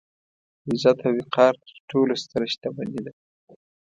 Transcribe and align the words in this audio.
عزت 0.69 0.97
او 1.07 1.13
وقار 1.19 1.53
تر 1.65 1.77
ټولو 1.89 2.13
ستره 2.23 2.45
شتمني 2.53 2.99
ده. 3.05 3.11